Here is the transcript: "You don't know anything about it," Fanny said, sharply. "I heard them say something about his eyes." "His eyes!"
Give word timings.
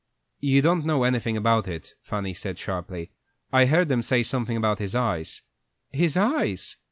"You 0.39 0.63
don't 0.63 0.83
know 0.83 1.03
anything 1.03 1.37
about 1.37 1.67
it," 1.67 1.93
Fanny 2.01 2.33
said, 2.33 2.57
sharply. 2.57 3.11
"I 3.53 3.67
heard 3.67 3.87
them 3.87 4.01
say 4.01 4.23
something 4.23 4.57
about 4.57 4.79
his 4.79 4.95
eyes." 4.95 5.43
"His 5.91 6.17
eyes!" 6.17 6.77